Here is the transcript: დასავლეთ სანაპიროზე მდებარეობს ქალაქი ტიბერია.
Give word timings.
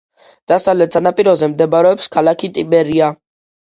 დასავლეთ 0.51 0.97
სანაპიროზე 0.97 1.51
მდებარეობს 1.53 2.11
ქალაქი 2.19 2.55
ტიბერია. 2.61 3.17